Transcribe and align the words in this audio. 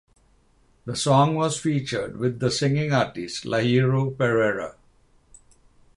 The 0.85 0.95
song 0.95 1.35
was 1.35 1.59
featured 1.59 2.17
with 2.17 2.39
the 2.39 2.49
singing 2.49 2.91
artist 2.91 3.43
Lahiru 3.43 4.15
Perera. 4.17 4.73